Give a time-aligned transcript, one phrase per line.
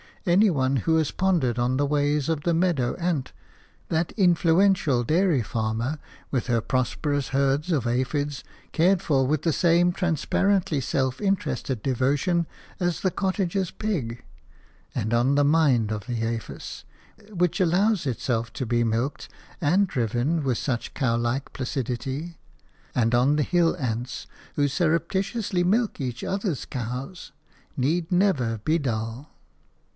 [0.25, 3.33] Any one who has pondered on the ways of the meadow ant–
[3.89, 5.97] that influential dairy farmer,
[6.31, 12.45] with her prosperous herds of aphides, cared for with the same transparently self interested devotion
[12.79, 14.23] as the cottager's pig;
[14.93, 16.83] and on the mind of the aphis–
[17.31, 19.27] which allows itself to be milked
[19.59, 22.37] and driven with such cowlike placidity;
[22.95, 24.25] and on the hill ants–
[24.55, 27.31] who surreptitiously milk each other's cows–
[27.77, 29.27] need never be dull.